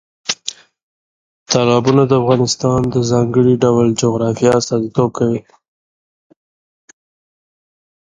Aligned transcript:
تالابونه 1.51 2.03
د 2.07 2.11
افغانستان 2.21 2.79
د 2.93 2.95
ځانګړي 3.11 3.53
ډول 3.63 3.87
جغرافیه 4.01 4.51
استازیتوب 4.59 5.09
کوي. 5.17 5.39